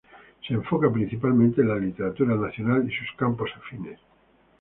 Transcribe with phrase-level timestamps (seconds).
[0.47, 3.99] Se enfoca principalmente en la literatura nacional y sus campos afines.